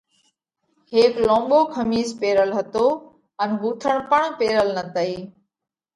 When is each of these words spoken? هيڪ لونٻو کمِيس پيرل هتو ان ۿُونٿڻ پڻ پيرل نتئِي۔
هيڪ 0.93 1.13
لونٻو 1.27 1.59
کمِيس 1.75 2.09
پيرل 2.19 2.49
هتو 2.57 2.85
ان 3.41 3.49
ۿُونٿڻ 3.61 3.97
پڻ 4.11 4.23
پيرل 4.39 4.69
نتئِي۔ 4.77 5.13